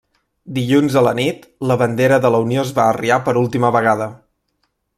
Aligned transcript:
Dilluns 0.53 0.95
a 1.01 1.03
la 1.07 1.11
nit, 1.19 1.43
la 1.71 1.77
bandera 1.81 2.19
de 2.23 2.31
la 2.37 2.39
Unió 2.47 2.63
es 2.69 2.73
va 2.79 2.89
arriar 2.95 3.21
per 3.29 3.35
última 3.43 3.71
vegada. 3.77 4.09